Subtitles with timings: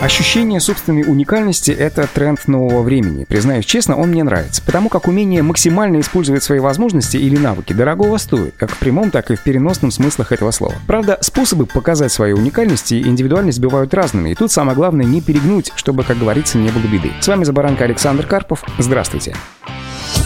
[0.00, 3.24] Ощущение собственной уникальности— это тренд нового времени.
[3.24, 8.16] Признаюсь честно, он мне нравится, потому как умение максимально использовать свои возможности или навыки дорогого
[8.16, 10.74] стоит, как в прямом, так и в переносном смыслах этого слова.
[10.86, 15.70] Правда, способы показать свою уникальность и индивидуальность бывают разными, и тут самое главное не перегнуть,
[15.76, 17.12] чтобы, как говорится, не было беды.
[17.20, 18.64] С вами Забаранка Александр Карпов.
[18.78, 19.34] Здравствуйте.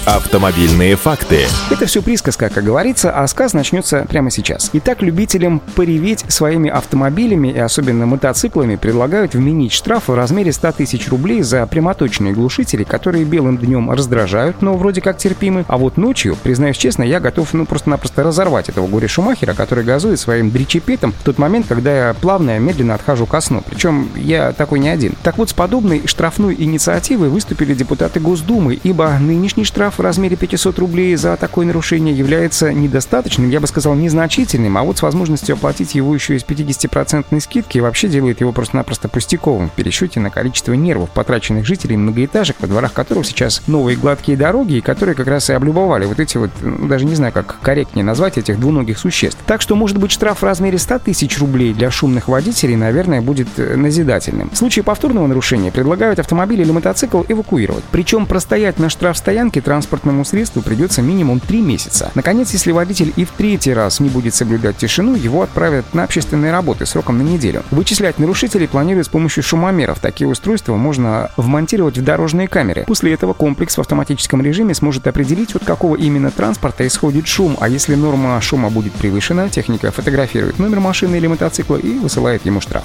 [0.06, 1.46] Автомобильные факты.
[1.70, 4.68] Это все присказка, как говорится, а сказ начнется прямо сейчас.
[4.74, 11.08] Итак, любителям пореветь своими автомобилями и особенно мотоциклами предлагают вменить штраф в размере 100 тысяч
[11.08, 16.36] рублей за прямоточные глушители, которые белым днем раздражают, но вроде как терпимы, а вот ночью,
[16.42, 21.24] признаюсь честно, я готов ну просто-напросто разорвать этого горе Шумахера, который газует своим дричепетом в
[21.24, 23.62] тот момент, когда я плавно и медленно отхожу ко сну.
[23.66, 25.14] Причем я такой не один.
[25.22, 30.36] Так вот, с подобной штрафной инициативой выступили депутаты Госдумы, ибо нынешний штраф штраф в размере
[30.36, 35.54] 500 рублей за такое нарушение является недостаточным, я бы сказал, незначительным, а вот с возможностью
[35.54, 40.72] оплатить его еще из 50% скидки вообще делает его просто-напросто пустяковым в пересчете на количество
[40.72, 45.52] нервов, потраченных жителей многоэтажек, во дворах которых сейчас новые гладкие дороги, которые как раз и
[45.52, 49.38] облюбовали вот эти вот, ну, даже не знаю, как корректнее назвать этих двуногих существ.
[49.46, 53.48] Так что, может быть, штраф в размере 100 тысяч рублей для шумных водителей, наверное, будет
[53.58, 54.50] э, назидательным.
[54.50, 57.84] В случае повторного нарушения предлагают автомобиль или мотоцикл эвакуировать.
[57.92, 62.10] Причем простоять на штрафстоянке транспорт транспортному средству придется минимум 3 месяца.
[62.14, 66.52] Наконец, если водитель и в третий раз не будет соблюдать тишину, его отправят на общественные
[66.52, 67.62] работы сроком на неделю.
[67.70, 69.98] Вычислять нарушителей планируют с помощью шумомеров.
[70.00, 72.84] Такие устройства можно вмонтировать в дорожные камеры.
[72.86, 77.68] После этого комплекс в автоматическом режиме сможет определить, от какого именно транспорта исходит шум, а
[77.68, 82.84] если норма шума будет превышена, техника фотографирует номер машины или мотоцикла и высылает ему штраф.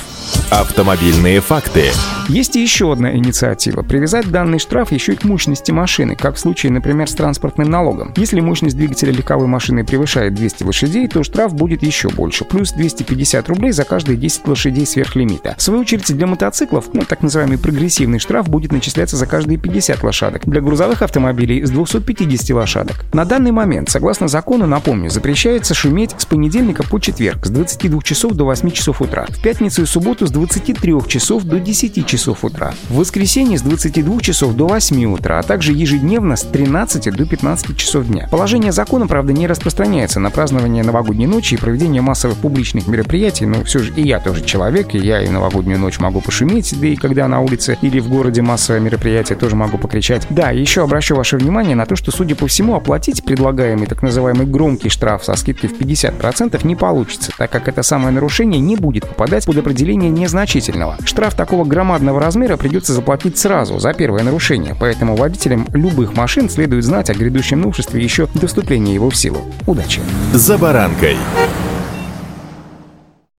[0.49, 1.91] Автомобильные факты.
[2.29, 6.39] Есть и еще одна инициатива– привязать данный штраф еще и к мощности машины, как в
[6.39, 8.13] случае, например, с транспортным налогом.
[8.17, 13.49] Если мощность двигателя легковой машины превышает 200 лошадей, то штраф будет еще больше, плюс 250
[13.49, 15.55] рублей за каждые 10 лошадей сверх лимита.
[15.57, 20.03] В свою очередь, для мотоциклов, ну, так называемый прогрессивный штраф будет начисляться за каждые 50
[20.03, 20.45] лошадок.
[20.45, 23.05] Для грузовых автомобилей с 250 лошадок.
[23.11, 28.33] На данный момент, согласно закону, напомню, запрещается шуметь с понедельника по четверг с 22 часов
[28.33, 32.43] до 8 часов утра, в пятницу и субботу с 23 часов до 10 часов часов
[32.43, 32.73] утра.
[32.89, 37.77] В воскресенье с 22 часов до 8 утра, а также ежедневно с 13 до 15
[37.77, 38.27] часов дня.
[38.29, 43.63] Положение закона, правда, не распространяется на празднование новогодней ночи и проведение массовых публичных мероприятий, но
[43.63, 46.97] все же и я тоже человек, и я и новогоднюю ночь могу пошуметь, да и
[46.97, 50.27] когда на улице или в городе массовое мероприятие тоже могу покричать.
[50.29, 54.45] Да, еще обращу ваше внимание на то, что, судя по всему, оплатить предлагаемый так называемый
[54.45, 59.07] громкий штраф со скидкой в 50% не получится, так как это самое нарушение не будет
[59.07, 60.97] попадать под определение незначительного.
[61.05, 66.49] Штраф такого громадного подобного размера придется заплатить сразу за первое нарушение, поэтому водителям любых машин
[66.49, 69.41] следует знать о грядущем новшестве еще до вступления его в силу.
[69.67, 70.01] Удачи!
[70.33, 71.17] За баранкой!